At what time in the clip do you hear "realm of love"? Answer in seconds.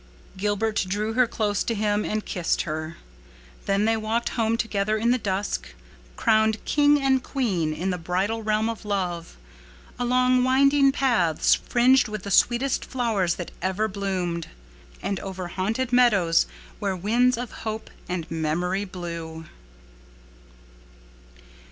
8.41-9.37